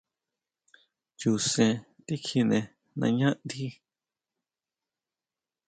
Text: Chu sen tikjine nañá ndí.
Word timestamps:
Chu 1.19 1.31
sen 1.51 1.73
tikjine 2.05 2.59
nañá 2.99 3.29
ndí. 3.43 3.65